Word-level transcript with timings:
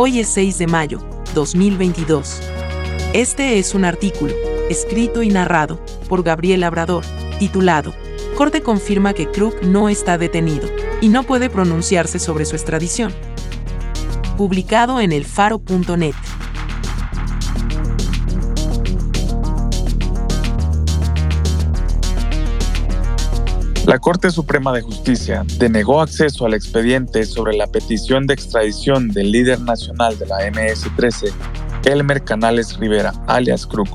Hoy 0.00 0.20
es 0.20 0.28
6 0.28 0.58
de 0.58 0.68
mayo, 0.68 1.00
2022. 1.34 2.40
Este 3.14 3.58
es 3.58 3.74
un 3.74 3.84
artículo, 3.84 4.32
escrito 4.70 5.24
y 5.24 5.28
narrado, 5.28 5.84
por 6.08 6.22
Gabriel 6.22 6.60
Labrador, 6.60 7.04
titulado, 7.40 7.92
Corte 8.36 8.62
confirma 8.62 9.12
que 9.12 9.28
Krug 9.28 9.56
no 9.64 9.88
está 9.88 10.16
detenido, 10.16 10.68
y 11.00 11.08
no 11.08 11.24
puede 11.24 11.50
pronunciarse 11.50 12.20
sobre 12.20 12.44
su 12.44 12.54
extradición. 12.54 13.12
Publicado 14.36 15.00
en 15.00 15.10
elfaro.net. 15.10 16.14
La 23.88 23.98
Corte 23.98 24.30
Suprema 24.30 24.70
de 24.74 24.82
Justicia 24.82 25.46
denegó 25.56 26.02
acceso 26.02 26.44
al 26.44 26.52
expediente 26.52 27.24
sobre 27.24 27.56
la 27.56 27.66
petición 27.66 28.26
de 28.26 28.34
extradición 28.34 29.08
del 29.08 29.32
líder 29.32 29.62
nacional 29.62 30.18
de 30.18 30.26
la 30.26 30.46
MS-13, 30.46 31.32
Elmer 31.86 32.22
Canales 32.22 32.76
Rivera, 32.76 33.14
alias 33.26 33.66
Krug, 33.66 33.88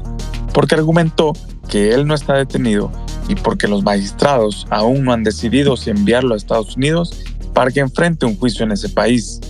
porque 0.51 0.73
argumentó 0.73 1.33
que 1.69 1.93
él 1.93 2.07
no 2.07 2.15
está 2.15 2.33
detenido 2.33 2.91
y 3.27 3.35
porque 3.35 3.67
los 3.67 3.83
magistrados 3.83 4.65
aún 4.71 5.03
no 5.03 5.13
han 5.13 5.23
decidido 5.23 5.77
si 5.77 5.91
enviarlo 5.91 6.33
a 6.33 6.37
Estados 6.37 6.75
Unidos 6.75 7.23
para 7.53 7.69
que 7.69 7.81
enfrente 7.81 8.25
un 8.25 8.35
juicio 8.35 8.65
en 8.65 8.71
ese 8.71 8.89
país. 8.89 9.41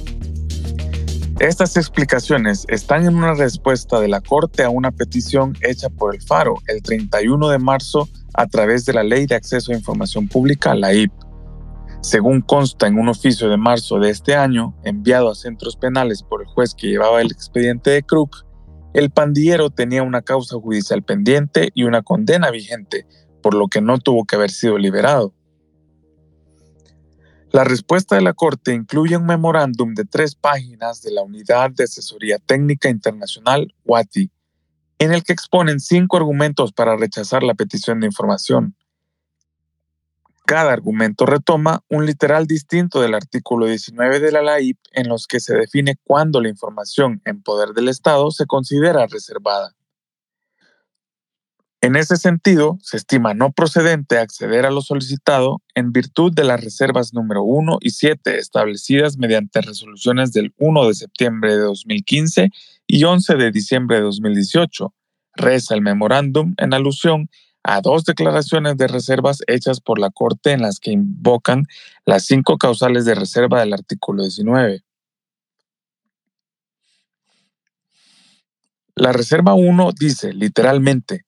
Estas 1.40 1.78
explicaciones 1.78 2.66
están 2.68 3.06
en 3.06 3.16
una 3.16 3.34
respuesta 3.34 4.02
de 4.02 4.10
la 4.10 4.20
Corte 4.20 4.64
a 4.64 4.70
una 4.70 4.92
petición 4.92 5.58
hecha 5.62 5.90
por 5.90 6.14
el 6.14 6.22
Faro 6.22 6.56
el 6.68 6.82
31 6.82 7.48
de 7.48 7.60
marzo 7.60 8.10
a 8.34 8.48
través 8.48 8.86
de 8.86 8.94
la 8.94 9.04
Ley 9.04 9.26
de 9.26 9.36
Acceso 9.36 9.72
a 9.72 9.76
Información 9.76 10.28
Pública, 10.28 10.76
la 10.76 10.94
IP. 10.94 11.12
Según 12.02 12.42
consta 12.42 12.88
en 12.88 13.00
un 13.00 13.08
oficio 13.08 13.50
de 13.50 13.58
marzo 13.58 14.00
de 14.00 14.10
este 14.10 14.36
año, 14.36 14.76
enviado 14.84 15.32
a 15.32 15.36
centros 15.36 15.78
penales 15.78 16.22
por 16.24 16.42
el 16.42 16.48
juez 16.48 16.76
que 16.76 16.88
llevaba 16.88 17.22
el 17.22 17.32
expediente 17.32 17.92
de 17.92 18.04
Crook, 18.04 18.46
el 18.94 19.10
pandillero 19.10 19.70
tenía 19.70 20.04
una 20.04 20.22
causa 20.22 20.58
judicial 20.58 21.02
pendiente 21.02 21.70
y 21.74 21.84
una 21.84 22.02
condena 22.02 22.52
vigente, 22.52 23.08
por 23.42 23.54
lo 23.54 23.68
que 23.68 23.82
no 23.82 23.98
tuvo 24.00 24.26
que 24.26 24.36
haber 24.36 24.52
sido 24.52 24.78
liberado. 24.78 25.34
La 27.54 27.64
respuesta 27.64 28.16
de 28.16 28.22
la 28.22 28.34
Corte 28.34 28.74
incluye 28.74 29.16
un 29.16 29.28
memorándum 29.28 29.94
de 29.94 30.06
tres 30.06 30.34
páginas 30.34 31.04
de 31.04 31.12
la 31.12 31.22
Unidad 31.22 31.70
de 31.70 31.84
Asesoría 31.84 32.40
Técnica 32.40 32.90
Internacional, 32.90 33.74
WATI, 33.86 34.32
en 35.00 35.14
el 35.14 35.24
que 35.24 35.34
exponen 35.34 35.80
cinco 35.80 36.18
argumentos 36.18 36.72
para 36.74 36.96
rechazar 36.96 37.44
la 37.44 37.54
petición 37.54 38.00
de 38.00 38.08
información. 38.08 38.76
Cada 40.46 40.74
argumento 40.74 41.26
retoma 41.26 41.84
un 41.88 42.06
literal 42.06 42.48
distinto 42.48 43.02
del 43.02 43.16
artículo 43.16 43.66
19 43.66 44.20
de 44.20 44.32
la 44.32 44.42
LAIP 44.42 44.78
en 44.92 45.08
los 45.08 45.26
que 45.26 45.40
se 45.40 45.56
define 45.56 45.96
cuándo 46.04 46.42
la 46.42 46.50
información 46.50 47.22
en 47.24 47.42
poder 47.42 47.70
del 47.70 47.88
Estado 47.88 48.30
se 48.30 48.46
considera 48.46 49.08
reservada. 49.08 49.74
En 51.84 51.98
ese 51.98 52.16
sentido, 52.16 52.78
se 52.82 52.96
estima 52.96 53.34
no 53.34 53.52
procedente 53.52 54.18
acceder 54.18 54.66
a 54.66 54.72
lo 54.72 54.82
solicitado 54.82 55.62
en 55.76 55.92
virtud 55.92 56.32
de 56.34 56.46
las 56.46 56.64
reservas 56.64 57.14
número 57.14 57.44
1 57.44 57.80
y 57.82 57.90
7 57.90 58.38
establecidas 58.38 59.18
mediante 59.18 59.60
resoluciones 59.60 60.32
del 60.32 60.54
1 60.58 60.88
de 60.88 60.94
septiembre 60.94 61.52
de 61.56 61.62
2015 61.62 62.52
y 62.94 63.06
11 63.06 63.38
de 63.38 63.50
diciembre 63.50 63.96
de 63.96 64.04
2018. 64.04 64.94
Reza 65.36 65.74
el 65.74 65.82
memorándum 65.82 66.54
en 66.60 66.76
alusión 66.76 67.28
a 67.64 67.82
dos 67.82 68.04
declaraciones 68.04 68.78
de 68.78 68.88
reservas 68.88 69.40
hechas 69.48 69.82
por 69.82 69.98
la 69.98 70.12
Corte 70.12 70.52
en 70.52 70.62
las 70.62 70.80
que 70.80 70.92
invocan 70.92 71.66
las 72.06 72.28
cinco 72.28 72.60
causales 72.60 73.06
de 73.06 73.16
reserva 73.16 73.62
del 73.62 73.74
artículo 73.74 74.22
19. 74.22 74.84
La 78.94 79.12
reserva 79.12 79.56
1 79.56 79.90
dice 80.00 80.32
literalmente, 80.32 81.26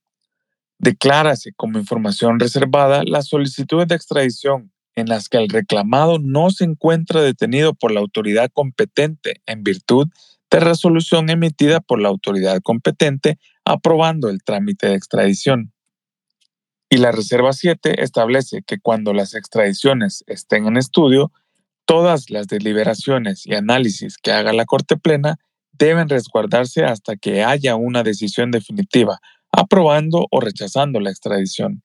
declárase 0.77 1.51
como 1.57 1.79
información 1.79 2.39
reservada 2.39 3.01
las 3.03 3.27
solicitudes 3.27 3.87
de 3.87 3.95
extradición 3.95 4.71
en 4.93 5.07
las 5.07 5.29
que 5.29 5.39
el 5.39 5.49
reclamado 5.49 6.19
no 6.19 6.51
se 6.51 6.63
encuentra 6.63 7.21
detenido 7.21 7.73
por 7.73 7.91
la 7.91 8.01
autoridad 8.01 8.51
competente 8.53 9.41
en 9.47 9.63
virtud 9.63 10.09
de 10.51 10.59
resolución 10.59 11.29
emitida 11.29 11.79
por 11.79 11.99
la 11.99 12.09
autoridad 12.09 12.61
competente 12.61 13.39
aprobando 13.65 14.29
el 14.29 14.43
trámite 14.43 14.87
de 14.87 14.95
extradición. 14.95 15.73
Y 16.89 16.97
la 16.97 17.11
Reserva 17.11 17.51
7 17.51 18.03
establece 18.03 18.61
que 18.61 18.79
cuando 18.79 19.13
las 19.13 19.33
extradiciones 19.33 20.23
estén 20.27 20.67
en 20.67 20.77
estudio, 20.77 21.31
todas 21.85 22.29
las 22.29 22.47
deliberaciones 22.47 23.45
y 23.45 23.55
análisis 23.55 24.17
que 24.17 24.31
haga 24.31 24.53
la 24.53 24.65
Corte 24.65 24.95
Plena 24.95 25.37
deben 25.73 26.07
resguardarse 26.07 26.85
hasta 26.85 27.15
que 27.15 27.43
haya 27.43 27.75
una 27.75 28.03
decisión 28.03 28.51
definitiva, 28.51 29.19
aprobando 29.51 30.27
o 30.29 30.39
rechazando 30.39 30.99
la 30.99 31.09
extradición. 31.09 31.81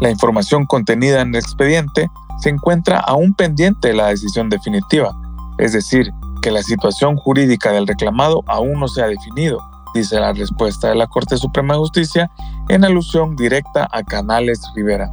La 0.00 0.10
información 0.10 0.64
contenida 0.64 1.20
en 1.20 1.28
el 1.28 1.36
expediente 1.36 2.08
se 2.40 2.50
encuentra 2.50 2.98
aún 3.00 3.34
pendiente 3.34 3.92
la 3.92 4.08
decisión 4.08 4.48
definitiva, 4.48 5.12
es 5.58 5.72
decir, 5.72 6.12
que 6.42 6.50
la 6.50 6.62
situación 6.62 7.16
jurídica 7.16 7.72
del 7.72 7.86
reclamado 7.86 8.42
aún 8.46 8.80
no 8.80 8.88
se 8.88 9.02
ha 9.02 9.06
definido 9.06 9.60
dice 9.94 10.20
la 10.20 10.32
respuesta 10.32 10.88
de 10.88 10.94
la 10.94 11.06
Corte 11.06 11.36
Suprema 11.36 11.74
de 11.74 11.80
Justicia 11.80 12.30
en 12.68 12.84
alusión 12.84 13.36
directa 13.36 13.88
a 13.90 14.02
Canales 14.02 14.60
Rivera. 14.74 15.10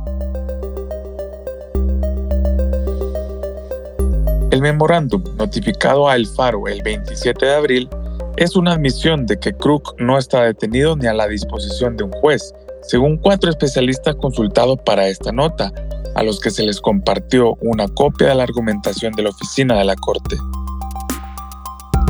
El 4.52 4.62
memorándum 4.62 5.24
notificado 5.38 6.08
a 6.08 6.16
El 6.16 6.26
Faro 6.26 6.68
el 6.68 6.82
27 6.82 7.46
de 7.46 7.56
abril 7.56 7.90
es 8.38 8.56
una 8.56 8.74
admisión 8.74 9.26
de 9.26 9.40
que 9.40 9.54
Crook 9.54 9.96
no 10.00 10.18
está 10.18 10.44
detenido 10.44 10.96
ni 10.96 11.08
a 11.08 11.14
la 11.14 11.28
disposición 11.28 11.98
de 11.98 12.04
un 12.04 12.12
juez, 12.12 12.54
según 12.84 13.18
cuatro 13.18 13.50
especialistas 13.50 14.16
consultados 14.16 14.80
para 14.86 15.08
esta 15.08 15.32
nota, 15.32 15.72
a 16.18 16.24
los 16.24 16.40
que 16.40 16.50
se 16.50 16.64
les 16.64 16.82
compartió 16.82 17.54
una 17.62 17.88
copia 17.88 18.30
de 18.30 18.36
la 18.36 18.44
argumentación 18.44 19.14
de 19.14 19.22
la 19.22 19.30
oficina 19.30 19.78
de 19.78 19.86
la 19.86 19.96
Corte. 19.96 20.36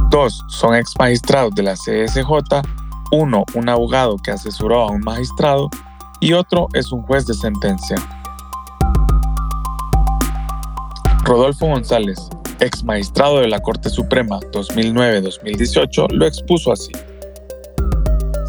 Dos 0.09 0.45
son 0.47 0.75
ex 0.75 0.93
magistrados 0.97 1.53
de 1.55 1.63
la 1.63 1.73
CSJ, 1.73 2.31
uno 3.11 3.43
un 3.53 3.67
abogado 3.67 4.15
que 4.17 4.31
asesoró 4.31 4.83
a 4.83 4.91
un 4.91 5.01
magistrado 5.01 5.69
y 6.21 6.31
otro 6.31 6.69
es 6.73 6.89
un 6.93 7.01
juez 7.01 7.27
de 7.27 7.33
sentencia. 7.33 7.97
Rodolfo 11.25 11.67
González, 11.67 12.29
ex 12.61 12.85
magistrado 12.85 13.41
de 13.41 13.49
la 13.49 13.59
Corte 13.59 13.89
Suprema 13.89 14.39
2009-2018, 14.53 16.11
lo 16.11 16.25
expuso 16.25 16.71
así. 16.71 16.93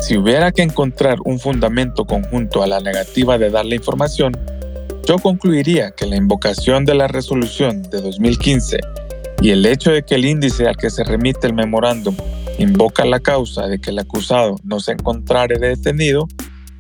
Si 0.01 0.17
hubiera 0.17 0.53
que 0.53 0.63
encontrar 0.63 1.19
un 1.25 1.41
fundamento 1.41 2.05
conjunto 2.05 2.63
a 2.63 2.69
la 2.69 2.79
negativa 2.79 3.37
de 3.39 3.51
dar 3.51 3.67
la 3.67 3.75
información, 3.75 4.37
yo 5.09 5.19
concluiría 5.19 5.93
que 5.93 6.05
la 6.05 6.17
invocación 6.17 6.85
de 6.85 6.95
la 6.95 7.09
resolución 7.09 7.83
de 7.85 8.03
2015 8.03 8.78
y 9.41 9.53
el 9.53 9.65
hecho 9.65 9.91
de 9.91 10.03
que 10.03 10.16
el 10.16 10.27
índice 10.27 10.66
al 10.66 10.77
que 10.77 10.91
se 10.91 11.03
remite 11.03 11.47
el 11.47 11.55
memorándum 11.55 12.15
invoca 12.59 13.07
la 13.07 13.19
causa 13.19 13.69
de 13.69 13.78
que 13.78 13.89
el 13.89 13.99
acusado 13.99 14.57
no 14.65 14.81
se 14.81 14.93
encontrare 14.93 15.59
detenido, 15.59 16.28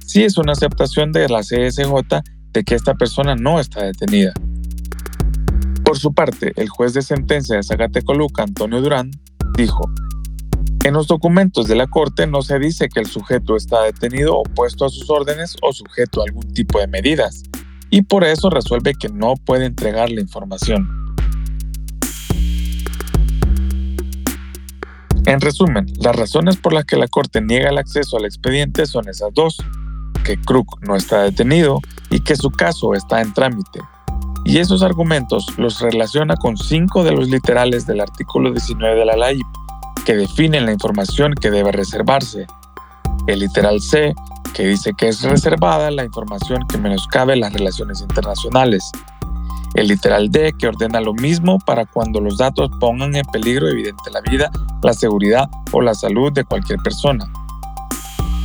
sí 0.04 0.24
es 0.24 0.36
una 0.36 0.52
aceptación 0.52 1.10
de 1.10 1.26
la 1.30 1.40
CSJ 1.40 2.20
de 2.52 2.64
que 2.64 2.74
esta 2.74 2.92
persona 2.96 3.34
no 3.34 3.60
está 3.60 3.84
detenida. 3.84 4.34
Por 5.82 5.98
su 5.98 6.12
parte, 6.12 6.52
el 6.56 6.68
juez 6.68 6.92
de 6.92 7.00
sentencia 7.00 7.56
de 7.56 7.62
Zacatecoluca, 7.62 8.42
Antonio 8.42 8.82
Durán, 8.82 9.10
dijo, 9.56 9.90
en 10.84 10.92
los 10.92 11.06
documentos 11.06 11.66
de 11.66 11.76
la 11.76 11.86
Corte 11.86 12.26
no 12.26 12.42
se 12.42 12.58
dice 12.58 12.90
que 12.90 13.00
el 13.00 13.06
sujeto 13.06 13.56
está 13.56 13.84
detenido 13.84 14.36
o 14.36 14.42
puesto 14.42 14.84
a 14.84 14.90
sus 14.90 15.08
órdenes 15.08 15.56
o 15.62 15.72
sujeto 15.72 16.20
a 16.20 16.24
algún 16.24 16.52
tipo 16.52 16.78
de 16.78 16.88
medidas, 16.88 17.42
y 17.90 18.02
por 18.02 18.24
eso 18.24 18.50
resuelve 18.50 18.94
que 18.94 19.08
no 19.08 19.34
puede 19.36 19.66
entregar 19.66 20.10
la 20.10 20.20
información. 20.20 20.88
En 25.26 25.40
resumen, 25.40 25.86
las 26.00 26.16
razones 26.16 26.56
por 26.56 26.72
las 26.72 26.86
que 26.86 26.96
la 26.96 27.06
Corte 27.06 27.42
niega 27.42 27.68
el 27.68 27.78
acceso 27.78 28.16
al 28.16 28.24
expediente 28.24 28.86
son 28.86 29.08
esas 29.08 29.32
dos, 29.34 29.58
que 30.24 30.38
Krug 30.38 30.66
no 30.86 30.96
está 30.96 31.22
detenido 31.22 31.80
y 32.10 32.20
que 32.20 32.34
su 32.34 32.50
caso 32.50 32.94
está 32.94 33.20
en 33.20 33.32
trámite. 33.34 33.80
y 34.44 34.58
esos 34.58 34.82
argumentos 34.82 35.46
los 35.58 35.80
relaciona 35.80 36.34
con 36.36 36.56
cinco 36.56 37.04
de 37.04 37.12
los 37.12 37.28
literales 37.28 37.86
del 37.86 38.00
artículo 38.00 38.50
19 38.50 38.98
de 38.98 39.04
la 39.04 39.16
ley 39.16 39.38
que 40.06 40.16
definen 40.16 40.64
la 40.64 40.72
información 40.72 41.34
que 41.34 41.50
debe 41.50 41.70
reservarse. 41.70 42.46
El 43.26 43.40
literal 43.40 43.78
C, 43.82 44.14
que 44.58 44.66
dice 44.66 44.92
que 44.92 45.06
es 45.06 45.22
reservada 45.22 45.88
la 45.92 46.02
información 46.02 46.66
que 46.66 46.78
menoscabe 46.78 47.36
las 47.36 47.52
relaciones 47.52 48.00
internacionales. 48.00 48.90
El 49.74 49.86
literal 49.86 50.32
D, 50.32 50.52
que 50.58 50.66
ordena 50.66 51.00
lo 51.00 51.14
mismo 51.14 51.60
para 51.60 51.86
cuando 51.86 52.20
los 52.20 52.38
datos 52.38 52.68
pongan 52.80 53.14
en 53.14 53.24
peligro 53.26 53.68
evidente 53.68 54.10
la 54.10 54.20
vida, 54.20 54.50
la 54.82 54.94
seguridad 54.94 55.48
o 55.70 55.80
la 55.80 55.94
salud 55.94 56.32
de 56.32 56.42
cualquier 56.42 56.80
persona. 56.80 57.24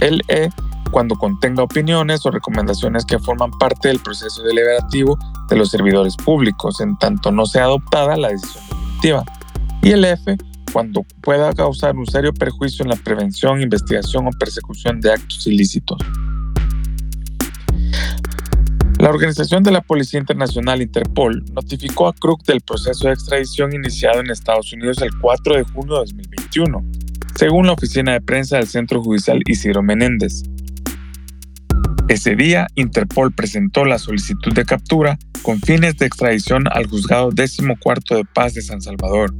El 0.02 0.22
E, 0.28 0.52
cuando 0.92 1.16
contenga 1.16 1.64
opiniones 1.64 2.24
o 2.28 2.30
recomendaciones 2.30 3.06
que 3.06 3.18
forman 3.18 3.50
parte 3.50 3.88
del 3.88 4.00
proceso 4.00 4.44
deliberativo 4.44 5.18
de 5.50 5.56
los 5.56 5.72
servidores 5.72 6.16
públicos, 6.16 6.80
en 6.80 6.96
tanto 7.00 7.32
no 7.32 7.48
sea 7.48 7.64
adoptada 7.64 8.16
la 8.18 8.28
decisión 8.28 8.64
definitiva. 8.70 9.24
Y 9.82 9.92
el 9.94 10.06
F, 10.06 10.38
cuando 10.74 11.06
pueda 11.22 11.54
causar 11.54 11.96
un 11.96 12.08
serio 12.08 12.34
perjuicio 12.34 12.84
en 12.84 12.90
la 12.90 12.96
prevención, 12.96 13.62
investigación 13.62 14.28
o 14.28 14.32
persecución 14.32 15.00
de 15.00 15.14
actos 15.14 15.46
ilícitos. 15.46 16.00
La 19.00 19.10
Organización 19.10 19.64
de 19.64 19.72
la 19.72 19.82
Policía 19.82 20.20
Internacional 20.20 20.82
Interpol 20.82 21.44
notificó 21.54 22.08
a 22.08 22.14
Crook 22.14 22.44
del 22.46 22.62
proceso 22.62 23.08
de 23.08 23.14
extradición 23.14 23.74
iniciado 23.74 24.22
en 24.22 24.32
Estados 24.32 24.74
Unidos 24.74 25.02
el 25.02 25.12
4 25.20 25.58
de 25.58 25.64
junio 25.64 25.94
de 25.96 26.00
2021, 26.00 26.84
según 27.36 27.68
la 27.68 27.74
oficina 27.74 28.14
de 28.14 28.22
prensa 28.22 28.58
del 28.58 28.68
Centro 28.68 29.04
Judicial 29.04 29.42
Isidro 29.46 29.84
Menéndez. 29.84 30.44
Ese 32.08 32.36
día, 32.36 32.68
Interpol 32.76 33.34
presentó 33.34 33.86
la 33.86 34.00
solicitud 34.00 34.54
de 34.54 34.66
captura 34.66 35.20
con 35.42 35.60
fines 35.60 35.98
de 35.98 36.06
extradición 36.06 36.64
al 36.72 36.88
juzgado 36.88 37.30
décimo 37.32 37.76
cuarto 37.80 38.16
de 38.16 38.26
paz 38.26 38.54
de 38.54 38.62
San 38.62 38.82
Salvador. 38.82 39.34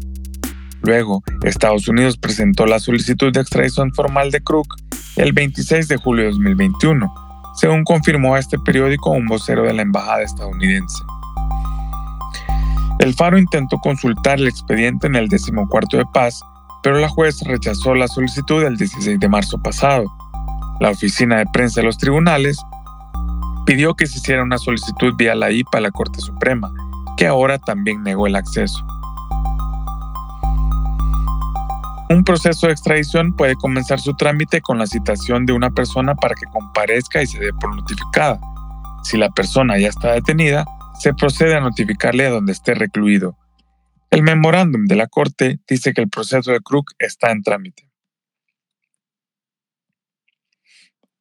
Luego, 0.84 1.24
Estados 1.44 1.88
Unidos 1.88 2.18
presentó 2.18 2.66
la 2.66 2.78
solicitud 2.78 3.32
de 3.32 3.40
extradición 3.40 3.94
formal 3.94 4.32
de 4.32 4.42
Crook 4.42 4.68
el 5.16 5.32
26 5.32 5.88
de 5.88 5.96
julio 5.98 6.26
de 6.26 6.32
2021, 6.32 7.14
según 7.56 7.86
confirmó 7.86 8.36
a 8.36 8.40
este 8.40 8.60
periódico 8.60 9.12
un 9.12 9.26
vocero 9.28 9.64
de 9.64 9.74
la 9.74 9.82
embajada 9.82 10.24
estadounidense. 10.24 11.04
El 13.00 13.14
Faro 13.14 13.38
intentó 13.38 13.78
consultar 13.78 14.40
el 14.40 14.48
expediente 14.48 15.08
en 15.08 15.16
el 15.16 15.30
cuarto 15.70 15.98
de 15.98 16.06
paz, 16.14 16.42
pero 16.84 17.00
la 17.00 17.08
juez 17.08 17.40
rechazó 17.46 17.96
la 17.96 18.08
solicitud 18.08 18.64
el 18.64 18.76
16 18.76 19.20
de 19.20 19.30
marzo 19.30 19.58
pasado. 19.62 20.06
La 20.82 20.90
oficina 20.90 21.38
de 21.38 21.46
prensa 21.54 21.80
de 21.80 21.88
los 21.88 21.98
tribunales 21.98 22.58
pidió 23.66 23.94
que 23.96 24.06
se 24.06 24.18
hiciera 24.18 24.44
una 24.44 24.58
solicitud 24.58 25.14
vía 25.16 25.34
la 25.34 25.50
IPA 25.50 25.78
a 25.78 25.82
la 25.82 25.92
Corte 25.92 26.20
Suprema, 26.20 26.74
que 27.16 27.26
ahora 27.26 27.58
también 27.58 28.04
negó 28.04 28.28
el 28.28 28.36
acceso. 28.36 28.86
Un 32.14 32.24
proceso 32.24 32.68
de 32.68 32.74
extradición 32.74 33.36
puede 33.36 33.56
comenzar 33.56 34.00
su 34.00 34.16
trámite 34.16 34.62
con 34.62 34.78
la 34.78 34.86
citación 34.86 35.48
de 35.48 35.54
una 35.54 35.72
persona 35.72 36.14
para 36.14 36.36
que 36.36 36.46
comparezca 36.46 37.24
y 37.24 37.26
se 37.26 37.40
dé 37.40 37.52
por 37.54 37.76
notificada. 37.76 38.40
Si 39.04 39.18
la 39.18 39.32
persona 39.32 39.80
ya 39.80 39.88
está 39.88 40.12
detenida, 40.12 40.64
se 41.00 41.16
procede 41.16 41.56
a 41.56 41.60
notificarle 41.60 42.28
a 42.28 42.30
donde 42.30 42.52
esté 42.52 42.76
recluido. 42.76 43.36
El 44.12 44.22
memorándum 44.22 44.86
de 44.86 44.96
la 44.96 45.08
Corte 45.08 45.60
dice 45.68 45.92
que 45.92 46.02
el 46.02 46.10
proceso 46.10 46.52
de 46.52 46.62
Crook 46.62 46.92
está 47.00 47.32
en 47.32 47.42
trámite. 47.42 47.90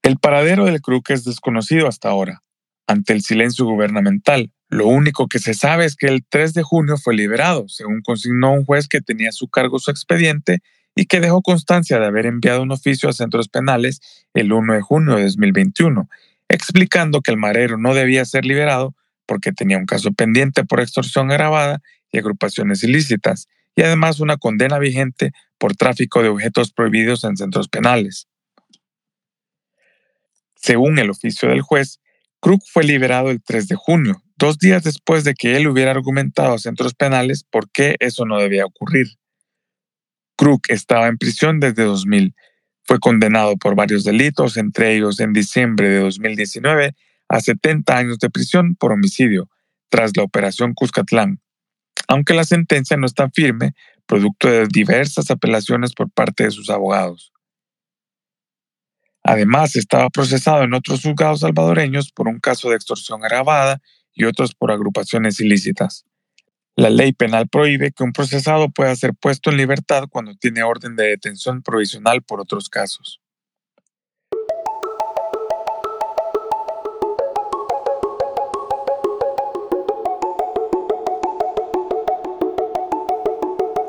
El 0.03 0.19
paradero 0.19 0.67
del 0.67 0.83
Crook 0.83 1.09
es 1.09 1.25
desconocido 1.25 1.89
hasta 1.89 2.11
ahora. 2.11 2.43
Ante 2.87 3.15
el 3.15 3.23
silencio 3.23 3.65
gubernamental, 3.65 4.53
lo 4.69 4.89
único 4.89 5.27
que 5.27 5.39
se 5.39 5.55
sabe 5.55 5.87
es 5.87 5.97
que 5.97 6.09
el 6.09 6.23
3 6.29 6.53
de 6.53 6.63
junio 6.63 6.99
fue 6.99 7.15
liberado, 7.15 7.67
según 7.69 8.03
consignó 8.03 8.53
un 8.53 8.67
juez 8.67 8.89
que 8.89 9.01
tenía 9.01 9.31
a 9.31 9.33
su 9.33 9.49
cargo 9.49 9.79
su 9.79 9.91
expediente 9.91 10.61
y 10.95 11.07
que 11.07 11.21
dejó 11.21 11.43
constancia 11.43 11.99
de 11.99 12.07
haber 12.07 12.27
enviado 12.27 12.63
un 12.63 12.73
oficio 12.73 13.09
a 13.09 13.13
centros 13.13 13.49
penales 13.49 14.01
el 14.35 14.53
1 14.53 14.75
de 14.75 14.81
junio 14.83 15.17
de 15.17 15.25
2021, 15.25 16.09
explicando 16.49 17.23
que 17.23 17.31
el 17.31 17.39
marero 17.39 17.79
no 17.79 17.95
debía 17.95 18.25
ser 18.25 18.45
liberado 18.45 18.95
porque 19.27 19.53
tenía 19.53 19.79
un 19.79 19.87
caso 19.87 20.13
pendiente 20.13 20.65
por 20.65 20.81
extorsión 20.81 21.31
agravada 21.31 21.81
y 22.11 22.19
agrupaciones 22.19 22.83
ilícitas, 22.83 23.49
y 23.75 23.83
además 23.83 24.21
una 24.21 24.37
condena 24.37 24.79
vigente 24.79 25.33
por 25.57 25.77
tráfico 25.77 26.23
de 26.23 26.29
objetos 26.29 26.73
prohibidos 26.73 27.25
en 27.25 27.37
centros 27.37 27.69
penales. 27.69 28.29
Según 30.57 30.99
el 30.99 31.11
oficio 31.11 31.49
del 31.49 31.63
juez, 31.63 32.01
Krug 32.41 32.61
fue 32.71 32.85
liberado 32.85 33.31
el 33.31 33.43
3 33.43 33.69
de 33.69 33.77
junio, 33.77 34.23
dos 34.37 34.59
días 34.59 34.83
después 34.83 35.25
de 35.25 35.35
que 35.35 35.57
él 35.57 35.69
hubiera 35.69 35.93
argumentado 35.93 36.55
a 36.55 36.59
centros 36.59 36.95
penales 36.95 37.45
por 37.45 37.71
qué 37.71 37.97
eso 38.01 38.27
no 38.27 38.39
debía 38.39 38.67
ocurrir. 38.67 39.07
Krug 40.43 40.63
estaba 40.71 41.07
en 41.07 41.19
prisión 41.19 41.61
desde 41.61 41.85
2000. 41.85 42.35
Fue 42.83 42.99
condenado 42.99 43.57
por 43.57 43.77
varios 43.77 44.03
delitos, 44.03 44.57
entre 44.57 44.97
ellos 44.97 45.21
en 45.21 45.33
diciembre 45.33 45.89
de 45.89 46.01
2019 46.01 46.97
a 47.29 47.41
70 47.41 47.97
años 47.97 48.19
de 48.19 48.29
prisión 48.29 48.75
por 48.75 48.91
homicidio, 48.91 49.49
tras 49.89 50.17
la 50.17 50.25
operación 50.25 50.75
Cuscatlán. 50.75 51.41
Aunque 52.09 52.35
la 52.35 52.43
sentencia 52.43 52.97
no 52.97 53.07
está 53.07 53.31
firme, 53.31 53.75
producto 54.05 54.49
de 54.49 54.67
diversas 54.67 55.31
apelaciones 55.31 55.95
por 55.95 56.11
parte 56.11 56.43
de 56.43 56.51
sus 56.51 56.71
abogados. 56.71 57.33
Además, 59.23 59.77
estaba 59.77 60.11
procesado 60.11 60.65
en 60.65 60.75
otros 60.75 61.03
juzgados 61.03 61.39
salvadoreños 61.39 62.11
por 62.11 62.27
un 62.27 62.41
caso 62.41 62.69
de 62.69 62.75
extorsión 62.75 63.25
agravada 63.25 63.81
y 64.13 64.25
otros 64.25 64.57
por 64.57 64.73
agrupaciones 64.73 65.39
ilícitas. 65.39 66.05
La 66.75 66.89
ley 66.89 67.13
penal 67.13 67.49
prohíbe 67.49 67.93
que 67.93 68.03
un 68.03 68.15
procesado 68.15 68.71
pueda 68.71 68.97
ser 68.97 69.13
puesto 69.15 69.51
en 69.51 69.59
libertad 69.59 70.05
cuando 70.11 70.35
tiene 70.35 70.63
orden 70.63 70.97
de 70.97 71.09
detención 71.09 71.63
provisional 71.63 72.23
por 72.23 72.41
otros 72.41 72.71
casos. 72.71 73.21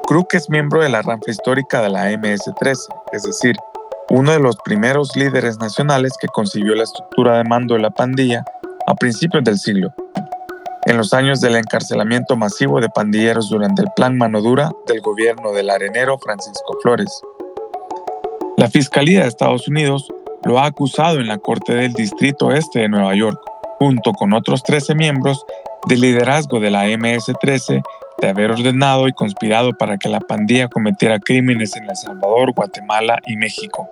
Crook 0.05 0.33
es 0.33 0.49
miembro 0.49 0.81
de 0.83 0.89
la 0.89 1.01
rampa 1.01 1.31
histórica 1.31 1.81
de 1.81 1.89
la 1.89 2.11
MS-13, 2.11 2.77
es 3.13 3.23
decir, 3.23 3.55
uno 4.09 4.33
de 4.33 4.39
los 4.39 4.57
primeros 4.57 5.15
líderes 5.15 5.57
nacionales 5.57 6.13
que 6.19 6.27
concibió 6.27 6.75
la 6.75 6.83
estructura 6.83 7.37
de 7.37 7.45
mando 7.45 7.75
de 7.75 7.81
la 7.81 7.91
pandilla 7.91 8.43
a 8.85 8.93
principios 8.95 9.45
del 9.45 9.57
siglo, 9.57 9.93
en 10.85 10.97
los 10.97 11.13
años 11.13 11.39
del 11.41 11.55
encarcelamiento 11.55 12.35
masivo 12.35 12.81
de 12.81 12.89
pandilleros 12.89 13.49
durante 13.49 13.81
el 13.81 13.87
Plan 13.95 14.17
Mano 14.17 14.41
Dura 14.41 14.71
del 14.87 15.01
gobierno 15.01 15.51
del 15.53 15.69
arenero 15.69 16.17
Francisco 16.17 16.77
Flores. 16.81 17.21
La 18.57 18.69
Fiscalía 18.69 19.21
de 19.21 19.27
Estados 19.27 19.67
Unidos 19.67 20.11
lo 20.43 20.59
ha 20.59 20.65
acusado 20.65 21.19
en 21.19 21.27
la 21.27 21.37
Corte 21.37 21.73
del 21.73 21.93
Distrito 21.93 22.51
Este 22.51 22.79
de 22.79 22.89
Nueva 22.89 23.15
York, 23.15 23.39
junto 23.79 24.11
con 24.13 24.33
otros 24.33 24.63
13 24.63 24.95
miembros 24.95 25.45
del 25.87 26.01
liderazgo 26.01 26.59
de 26.59 26.71
la 26.71 26.85
MS-13 26.87 27.81
de 28.21 28.29
haber 28.29 28.51
ordenado 28.51 29.07
y 29.07 29.13
conspirado 29.13 29.73
para 29.73 29.97
que 29.97 30.09
la 30.09 30.19
pandilla 30.19 30.67
cometiera 30.67 31.19
crímenes 31.19 31.75
en 31.75 31.89
El 31.89 31.95
Salvador, 31.95 32.53
Guatemala 32.53 33.19
y 33.25 33.35
México. 33.35 33.87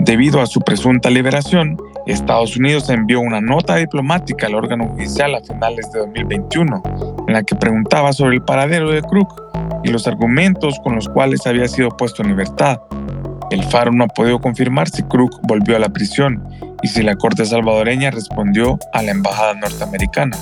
Debido 0.00 0.40
a 0.40 0.46
su 0.46 0.60
presunta 0.60 1.08
liberación, 1.08 1.76
Estados 2.06 2.56
Unidos 2.56 2.90
envió 2.90 3.20
una 3.20 3.40
nota 3.40 3.76
diplomática 3.76 4.46
al 4.46 4.54
órgano 4.54 4.88
judicial 4.88 5.34
a 5.34 5.40
finales 5.40 5.90
de 5.92 6.00
2021, 6.00 6.82
en 7.28 7.32
la 7.32 7.42
que 7.42 7.54
preguntaba 7.54 8.12
sobre 8.12 8.36
el 8.36 8.42
paradero 8.42 8.90
de 8.90 9.02
Crook 9.02 9.40
y 9.84 9.90
los 9.90 10.06
argumentos 10.06 10.78
con 10.82 10.96
los 10.96 11.08
cuales 11.08 11.46
había 11.46 11.68
sido 11.68 11.90
puesto 11.90 12.22
en 12.22 12.28
libertad. 12.28 12.80
El 13.50 13.62
Faro 13.64 13.92
no 13.92 14.04
ha 14.04 14.08
podido 14.08 14.40
confirmar 14.40 14.88
si 14.88 15.02
Crook 15.02 15.40
volvió 15.42 15.76
a 15.76 15.78
la 15.78 15.90
prisión 15.90 16.42
y 16.82 16.88
si 16.88 17.02
la 17.02 17.14
Corte 17.14 17.44
salvadoreña 17.44 18.10
respondió 18.10 18.78
a 18.92 19.02
la 19.02 19.12
Embajada 19.12 19.54
norteamericana. 19.54 20.36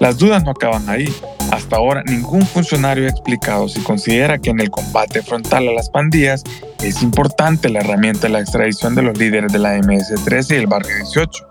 Las 0.00 0.18
dudas 0.18 0.42
no 0.44 0.50
acaban 0.50 0.88
ahí. 0.88 1.08
Hasta 1.52 1.76
ahora 1.76 2.02
ningún 2.04 2.46
funcionario 2.46 3.04
ha 3.04 3.10
explicado 3.10 3.68
si 3.68 3.80
considera 3.82 4.38
que 4.38 4.48
en 4.48 4.58
el 4.58 4.70
combate 4.70 5.20
frontal 5.20 5.68
a 5.68 5.72
las 5.72 5.90
pandillas 5.90 6.42
es 6.82 7.02
importante 7.02 7.68
la 7.68 7.80
herramienta 7.80 8.22
de 8.22 8.30
la 8.30 8.40
extradición 8.40 8.94
de 8.94 9.02
los 9.02 9.18
líderes 9.18 9.52
de 9.52 9.58
la 9.58 9.76
MS-13 9.76 10.52
y 10.52 10.54
el 10.54 10.66
Barrio 10.66 10.96
18. 10.96 11.46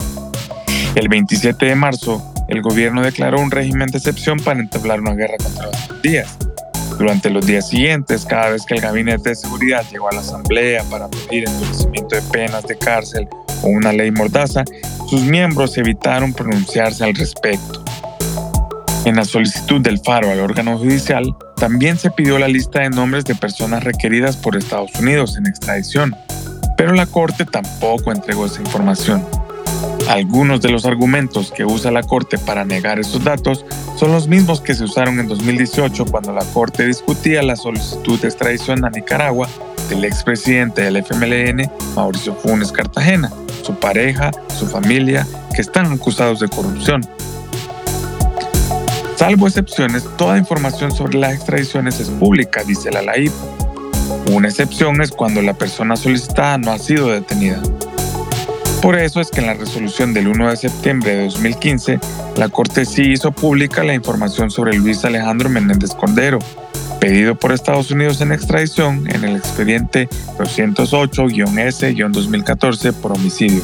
El 0.95 1.07
27 1.07 1.67
de 1.67 1.75
marzo, 1.75 2.33
el 2.47 2.63
gobierno 2.63 3.03
declaró 3.03 3.39
un 3.39 3.51
régimen 3.51 3.89
de 3.89 3.99
excepción 3.99 4.39
para 4.39 4.59
entablar 4.59 5.01
una 5.01 5.13
guerra 5.13 5.37
contra 5.37 5.67
las 5.67 5.87
pandillas. 5.87 6.35
Durante 6.97 7.29
los 7.29 7.45
días 7.45 7.69
siguientes, 7.69 8.25
cada 8.25 8.49
vez 8.49 8.65
que 8.65 8.73
el 8.73 8.81
Gabinete 8.81 9.29
de 9.29 9.35
Seguridad 9.35 9.85
llegó 9.91 10.09
a 10.09 10.15
la 10.15 10.21
Asamblea 10.21 10.83
para 10.89 11.09
pedir 11.09 11.47
endurecimiento 11.47 12.15
de 12.15 12.23
penas 12.23 12.65
de 12.65 12.75
cárcel 12.75 13.27
o 13.61 13.67
una 13.67 13.93
ley 13.93 14.09
mordaza, 14.09 14.63
sus 15.07 15.21
miembros 15.21 15.77
evitaron 15.77 16.33
pronunciarse 16.33 17.03
al 17.03 17.13
respecto. 17.13 17.80
En 19.03 19.15
la 19.15 19.25
solicitud 19.25 19.81
del 19.81 19.99
Faro 19.99 20.29
al 20.29 20.39
órgano 20.39 20.77
judicial, 20.77 21.35
también 21.57 21.97
se 21.97 22.11
pidió 22.11 22.37
la 22.37 22.47
lista 22.47 22.81
de 22.81 22.91
nombres 22.91 23.25
de 23.25 23.33
personas 23.33 23.83
requeridas 23.83 24.37
por 24.37 24.55
Estados 24.55 24.91
Unidos 24.99 25.37
en 25.37 25.47
extradición, 25.47 26.15
pero 26.77 26.93
la 26.93 27.07
Corte 27.07 27.45
tampoco 27.45 28.11
entregó 28.11 28.45
esa 28.45 28.61
información. 28.61 29.25
Algunos 30.07 30.61
de 30.61 30.69
los 30.69 30.85
argumentos 30.85 31.51
que 31.51 31.65
usa 31.65 31.89
la 31.89 32.03
Corte 32.03 32.37
para 32.37 32.63
negar 32.63 32.99
esos 32.99 33.23
datos 33.23 33.65
son 33.97 34.11
los 34.11 34.27
mismos 34.27 34.61
que 34.61 34.75
se 34.75 34.83
usaron 34.83 35.19
en 35.19 35.27
2018 35.27 36.05
cuando 36.05 36.31
la 36.31 36.45
Corte 36.45 36.85
discutía 36.85 37.41
la 37.41 37.55
solicitud 37.55 38.19
de 38.19 38.27
extradición 38.27 38.85
a 38.85 38.91
Nicaragua 38.91 39.47
del 39.89 40.05
expresidente 40.05 40.83
del 40.83 40.97
FMLN, 40.97 41.71
Mauricio 41.95 42.35
Funes 42.35 42.71
Cartagena, 42.71 43.31
su 43.63 43.73
pareja, 43.75 44.31
su 44.59 44.67
familia, 44.67 45.25
que 45.55 45.61
están 45.61 45.91
acusados 45.91 46.39
de 46.39 46.49
corrupción. 46.49 47.01
Salvo 49.21 49.45
excepciones, 49.45 50.03
toda 50.17 50.39
información 50.39 50.91
sobre 50.91 51.19
las 51.19 51.35
extradiciones 51.35 51.99
es 51.99 52.09
pública, 52.09 52.63
dice 52.63 52.89
la 52.89 53.03
LAIP. 53.03 53.31
Una 54.31 54.47
excepción 54.47 54.99
es 54.99 55.11
cuando 55.11 55.43
la 55.43 55.53
persona 55.53 55.95
solicitada 55.95 56.57
no 56.57 56.71
ha 56.71 56.79
sido 56.79 57.09
detenida. 57.09 57.61
Por 58.81 58.97
eso 58.97 59.21
es 59.21 59.29
que 59.29 59.41
en 59.41 59.45
la 59.45 59.53
resolución 59.53 60.15
del 60.15 60.27
1 60.27 60.49
de 60.49 60.57
septiembre 60.57 61.15
de 61.15 61.25
2015, 61.25 61.99
la 62.37 62.49
Corte 62.49 62.83
sí 62.83 63.11
hizo 63.11 63.31
pública 63.31 63.83
la 63.83 63.93
información 63.93 64.49
sobre 64.49 64.75
Luis 64.75 65.05
Alejandro 65.05 65.49
Menéndez 65.49 65.93
Cordero, 65.93 66.39
pedido 66.99 67.35
por 67.35 67.51
Estados 67.51 67.91
Unidos 67.91 68.21
en 68.21 68.31
extradición 68.31 69.07
en 69.07 69.23
el 69.23 69.35
expediente 69.35 70.09
208-S-2014 70.39 72.93
por 72.93 73.11
homicidio. 73.11 73.61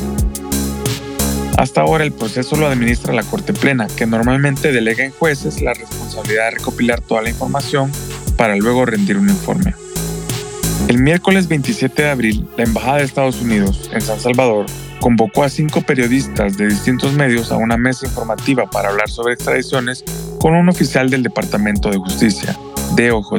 Hasta 1.57 1.81
ahora 1.81 2.03
el 2.03 2.11
proceso 2.11 2.55
lo 2.55 2.67
administra 2.67 3.13
la 3.13 3.23
Corte 3.23 3.51
Plena, 3.51 3.87
que 3.87 4.05
normalmente 4.05 4.71
delega 4.71 5.03
en 5.03 5.11
jueces 5.11 5.59
la 5.61 5.73
responsabilidad 5.73 6.45
de 6.45 6.51
recopilar 6.51 7.01
toda 7.01 7.23
la 7.23 7.29
información 7.29 7.91
para 8.37 8.55
luego 8.55 8.85
rendir 8.85 9.17
un 9.17 9.27
informe. 9.27 9.73
El 10.87 10.99
miércoles 10.99 11.47
27 11.47 12.03
de 12.03 12.09
abril, 12.09 12.47
la 12.57 12.63
Embajada 12.63 12.97
de 12.97 13.05
Estados 13.05 13.41
Unidos 13.41 13.89
en 13.91 14.01
San 14.01 14.19
Salvador 14.19 14.67
convocó 14.99 15.43
a 15.43 15.49
cinco 15.49 15.81
periodistas 15.81 16.57
de 16.57 16.67
distintos 16.67 17.13
medios 17.13 17.51
a 17.51 17.57
una 17.57 17.75
mesa 17.75 18.05
informativa 18.05 18.69
para 18.69 18.89
hablar 18.89 19.09
sobre 19.09 19.33
extradiciones 19.33 20.03
con 20.39 20.53
un 20.53 20.69
oficial 20.69 21.09
del 21.09 21.23
Departamento 21.23 21.89
de 21.89 21.97
Justicia, 21.97 22.55
DOJ. 22.95 23.33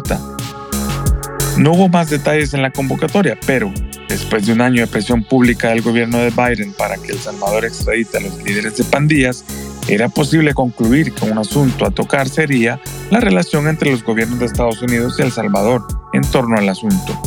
No 1.57 1.73
hubo 1.73 1.89
más 1.89 2.11
detalles 2.11 2.53
en 2.53 2.63
la 2.63 2.73
convocatoria, 2.73 3.39
pero 3.47 3.73
después 4.09 4.47
de 4.47 4.53
un 4.53 4.61
año 4.61 4.81
de 4.81 4.87
presión 4.87 5.23
pública 5.23 5.69
del 5.69 5.83
gobierno 5.83 6.19
de 6.19 6.31
Biden 6.31 6.73
para 6.73 6.97
que 6.97 7.13
El 7.13 7.19
Salvador 7.19 7.65
extradite 7.65 8.19
a 8.19 8.21
los 8.21 8.43
líderes 8.43 8.77
de 8.77 8.85
pandillas, 8.85 9.45
era 9.89 10.09
posible 10.09 10.55
concluir 10.55 11.13
que 11.13 11.25
un 11.25 11.39
asunto 11.39 11.87
a 11.87 11.91
tocar 11.91 12.29
sería 12.29 12.81
la 13.11 13.21
relación 13.21 13.69
entre 13.69 13.91
los 13.91 14.03
gobiernos 14.03 14.39
de 14.39 14.47
Estados 14.47 14.83
Unidos 14.83 15.17
y 15.19 15.23
El 15.23 15.33
Salvador 15.33 15.87
en 16.13 16.23
torno 16.23 16.57
al 16.57 16.69
asunto. 16.69 17.21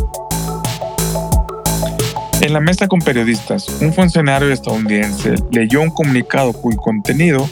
En 2.41 2.53
la 2.53 2.59
mesa 2.59 2.87
con 2.87 2.99
periodistas, 2.99 3.67
un 3.81 3.93
funcionario 3.93 4.51
estadounidense 4.51 5.35
leyó 5.51 5.81
un 5.81 5.91
comunicado 5.91 6.53
cuyo 6.53 6.77
contenido 6.77 7.47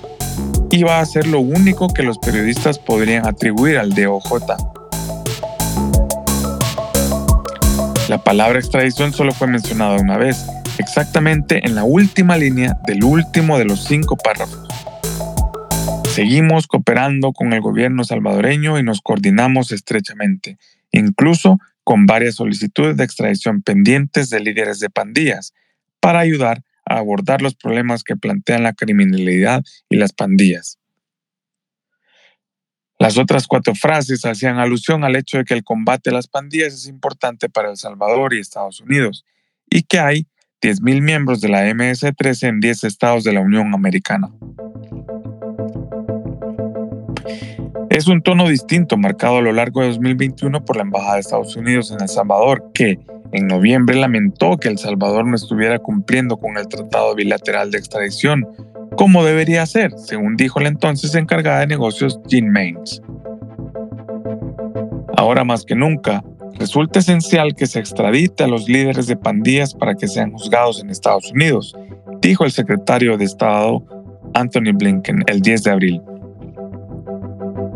iba 0.71 0.99
a 0.99 1.05
ser 1.05 1.27
lo 1.27 1.39
único 1.39 1.87
que 1.89 2.03
los 2.03 2.17
periodistas 2.17 2.79
podrían 2.79 3.27
atribuir 3.27 3.77
al 3.77 3.93
DOJ. 3.93 4.78
La 8.09 8.17
palabra 8.23 8.57
extradición 8.57 9.13
solo 9.13 9.33
fue 9.33 9.45
mencionada 9.45 10.01
una 10.01 10.17
vez, 10.17 10.43
exactamente 10.79 11.63
en 11.63 11.75
la 11.75 11.83
última 11.83 12.37
línea 12.37 12.75
del 12.87 13.03
último 13.03 13.59
de 13.59 13.65
los 13.65 13.83
cinco 13.85 14.17
párrafos. 14.17 14.67
Seguimos 16.09 16.65
cooperando 16.65 17.33
con 17.33 17.53
el 17.53 17.61
gobierno 17.61 18.03
salvadoreño 18.03 18.79
y 18.79 18.83
nos 18.83 19.01
coordinamos 19.01 19.71
estrechamente, 19.71 20.57
incluso 20.91 21.59
con 21.83 22.07
varias 22.07 22.33
solicitudes 22.33 22.97
de 22.97 23.03
extradición 23.03 23.61
pendientes 23.61 24.31
de 24.31 24.39
líderes 24.39 24.79
de 24.79 24.89
pandillas 24.89 25.53
para 25.99 26.17
ayudar 26.17 26.63
a 26.85 26.97
abordar 26.97 27.43
los 27.43 27.53
problemas 27.53 28.03
que 28.03 28.15
plantean 28.15 28.63
la 28.63 28.73
criminalidad 28.73 29.61
y 29.87 29.97
las 29.97 30.13
pandillas. 30.13 30.78
Las 32.99 33.17
otras 33.17 33.47
cuatro 33.47 33.73
frases 33.75 34.25
hacían 34.25 34.59
alusión 34.59 35.05
al 35.05 35.15
hecho 35.15 35.37
de 35.37 35.45
que 35.45 35.53
el 35.53 35.63
combate 35.63 36.09
a 36.09 36.13
las 36.13 36.27
pandillas 36.27 36.73
es 36.73 36.85
importante 36.85 37.47
para 37.47 37.69
El 37.69 37.77
Salvador 37.77 38.33
y 38.33 38.39
Estados 38.39 38.81
Unidos 38.81 39.25
y 39.69 39.83
que 39.83 39.99
hay 39.99 40.27
10.000 40.61 41.01
miembros 41.01 41.39
de 41.39 41.47
la 41.47 41.65
MS-13 41.69 42.49
en 42.49 42.59
10 42.59 42.83
estados 42.83 43.23
de 43.23 43.31
la 43.31 43.39
Unión 43.39 43.73
Americana. 43.73 44.29
Es 47.89 48.07
un 48.07 48.21
tono 48.21 48.49
distinto 48.49 48.97
marcado 48.97 49.37
a 49.37 49.41
lo 49.41 49.53
largo 49.53 49.79
de 49.79 49.87
2021 49.87 50.65
por 50.65 50.75
la 50.75 50.81
Embajada 50.81 51.13
de 51.13 51.21
Estados 51.21 51.55
Unidos 51.55 51.91
en 51.91 52.01
El 52.01 52.09
Salvador, 52.09 52.69
que 52.73 52.99
en 53.31 53.47
noviembre 53.47 53.95
lamentó 53.95 54.57
que 54.57 54.67
El 54.67 54.77
Salvador 54.77 55.25
no 55.25 55.37
estuviera 55.37 55.79
cumpliendo 55.79 56.35
con 56.35 56.57
el 56.57 56.67
Tratado 56.67 57.15
Bilateral 57.15 57.71
de 57.71 57.77
Extradición, 57.77 58.45
como 58.99 59.23
debería 59.23 59.65
ser, 59.65 59.93
según 59.97 60.35
dijo 60.35 60.59
la 60.59 60.67
entonces 60.67 61.15
encargada 61.15 61.61
de 61.61 61.67
negocios 61.67 62.19
Jean 62.27 62.51
Maines. 62.51 63.01
Ahora 65.15 65.45
más 65.45 65.63
que 65.63 65.73
nunca, 65.73 66.21
resulta 66.55 66.99
esencial 66.99 67.55
que 67.55 67.65
se 67.65 67.79
extradite 67.79 68.43
a 68.43 68.47
los 68.47 68.67
líderes 68.67 69.07
de 69.07 69.15
pandillas 69.15 69.73
para 69.73 69.95
que 69.95 70.09
sean 70.09 70.33
juzgados 70.33 70.83
en 70.83 70.89
Estados 70.89 71.31
Unidos, 71.31 71.77
dijo 72.19 72.43
el 72.43 72.51
secretario 72.51 73.17
de 73.17 73.23
Estado 73.23 73.81
Anthony 74.33 74.73
Blinken 74.73 75.23
el 75.27 75.39
10 75.39 75.63
de 75.63 75.71
abril. 75.71 76.01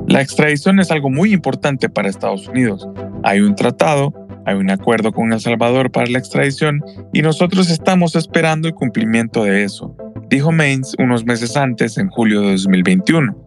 La 0.09 0.21
extradición 0.21 0.81
es 0.81 0.91
algo 0.91 1.09
muy 1.09 1.31
importante 1.31 1.87
para 1.87 2.09
Estados 2.09 2.49
Unidos. 2.49 2.85
Hay 3.23 3.39
un 3.39 3.55
tratado, 3.55 4.13
hay 4.45 4.55
un 4.55 4.69
acuerdo 4.69 5.13
con 5.13 5.31
El 5.31 5.39
Salvador 5.39 5.89
para 5.89 6.07
la 6.07 6.19
extradición 6.19 6.83
y 7.13 7.21
nosotros 7.21 7.71
estamos 7.71 8.17
esperando 8.17 8.67
el 8.67 8.73
cumplimiento 8.73 9.45
de 9.45 9.63
eso, 9.63 9.95
dijo 10.33 10.51
Maines 10.51 10.95
unos 10.97 11.25
meses 11.25 11.55
antes, 11.55 11.95
en 11.99 12.09
julio 12.09 12.41
de 12.41 12.53
2021. 12.53 13.37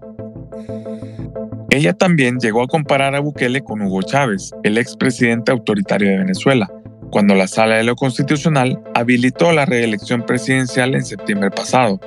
Ella 1.71 1.93
también 1.95 2.38
llegó 2.38 2.62
a 2.62 2.69
comparar 2.69 3.16
a 3.16 3.21
Bukele 3.21 3.64
con 3.64 3.83
Hugo 3.83 4.02
Chávez, 4.02 4.52
el 4.62 4.78
expresidente 4.78 5.50
autoritario 5.50 6.09
de 6.09 6.19
Venezuela, 6.19 6.71
cuando 7.11 7.35
la 7.35 7.49
Sala 7.49 7.75
de 7.75 7.83
lo 7.83 7.97
Constitucional 7.97 8.81
habilitó 8.95 9.50
la 9.50 9.66
reelección 9.66 10.25
presidencial 10.25 10.95
en 10.95 11.05
septiembre 11.05 11.50
pasado. 11.50 11.99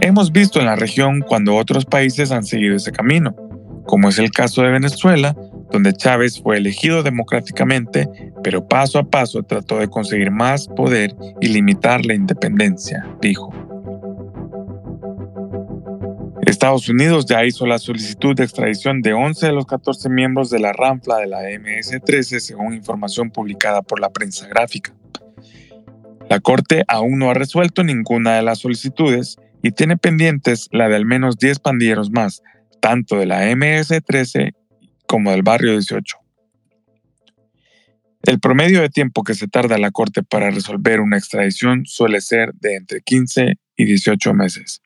Hemos 0.00 0.32
visto 0.32 0.58
en 0.58 0.66
la 0.66 0.74
región 0.74 1.20
cuando 1.20 1.54
otros 1.54 1.84
países 1.84 2.32
han 2.32 2.42
seguido 2.42 2.74
ese 2.74 2.90
camino, 2.90 3.36
como 3.86 4.08
es 4.08 4.18
el 4.18 4.32
caso 4.32 4.62
de 4.62 4.72
Venezuela, 4.72 5.36
donde 5.70 5.92
Chávez 5.92 6.40
fue 6.40 6.56
elegido 6.56 7.02
democráticamente, 7.02 8.08
pero 8.42 8.66
paso 8.66 8.98
a 8.98 9.04
paso 9.04 9.42
trató 9.42 9.78
de 9.78 9.88
conseguir 9.88 10.30
más 10.30 10.66
poder 10.68 11.14
y 11.40 11.48
limitar 11.48 12.04
la 12.04 12.14
independencia, 12.14 13.06
dijo. 13.20 13.52
Estados 16.46 16.88
Unidos 16.88 17.26
ya 17.26 17.44
hizo 17.44 17.66
la 17.66 17.78
solicitud 17.78 18.34
de 18.34 18.44
extradición 18.44 19.02
de 19.02 19.12
11 19.12 19.46
de 19.46 19.52
los 19.52 19.66
14 19.66 20.08
miembros 20.08 20.48
de 20.50 20.58
la 20.58 20.72
RANFLA 20.72 21.18
de 21.18 21.26
la 21.26 21.42
MS-13, 21.42 22.40
según 22.40 22.74
información 22.74 23.30
publicada 23.30 23.82
por 23.82 24.00
la 24.00 24.10
prensa 24.10 24.48
gráfica. 24.48 24.94
La 26.28 26.40
Corte 26.40 26.84
aún 26.88 27.18
no 27.18 27.30
ha 27.30 27.34
resuelto 27.34 27.84
ninguna 27.84 28.36
de 28.36 28.42
las 28.42 28.58
solicitudes 28.58 29.36
y 29.62 29.72
tiene 29.72 29.96
pendientes 29.96 30.68
la 30.72 30.88
de 30.88 30.96
al 30.96 31.04
menos 31.04 31.36
10 31.38 31.58
pandilleros 31.60 32.10
más, 32.10 32.42
tanto 32.80 33.16
de 33.16 33.26
la 33.26 33.50
MS-13 33.50 34.54
como 35.08 35.32
del 35.32 35.42
barrio 35.42 35.72
18. 35.72 36.16
El 38.22 38.40
promedio 38.40 38.82
de 38.82 38.90
tiempo 38.90 39.24
que 39.24 39.34
se 39.34 39.48
tarda 39.48 39.78
la 39.78 39.90
Corte 39.90 40.22
para 40.22 40.50
resolver 40.50 41.00
una 41.00 41.16
extradición 41.16 41.86
suele 41.86 42.20
ser 42.20 42.52
de 42.54 42.76
entre 42.76 43.00
15 43.00 43.54
y 43.76 43.84
18 43.84 44.34
meses. 44.34 44.82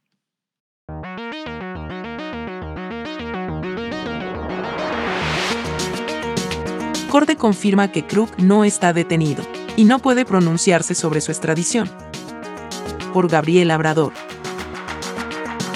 Corte 7.11 7.37
confirma 7.37 7.91
que 7.91 8.07
Krug 8.07 8.31
no 8.39 8.65
está 8.65 8.93
detenido 8.93 9.45
y 9.77 9.85
no 9.85 9.99
puede 9.99 10.25
pronunciarse 10.25 10.95
sobre 10.95 11.21
su 11.21 11.33
extradición. 11.33 11.91
Por 13.13 13.29
Gabriel 13.29 13.69
Labrador. 13.69 14.13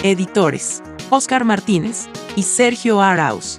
Editores: 0.02 0.82
Oscar 1.10 1.44
Martínez 1.44 2.06
y 2.36 2.44
Sergio 2.44 3.02
Arauz. 3.02 3.58